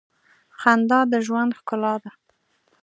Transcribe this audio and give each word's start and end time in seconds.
خندا 0.59 0.99
د 1.11 1.13
ژوند 1.25 1.51
ښکلا 1.59 1.93
ده. 2.03 2.11